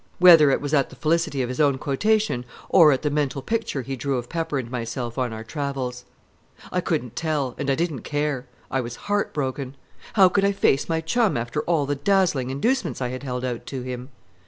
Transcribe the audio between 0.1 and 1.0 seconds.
Whether it was at the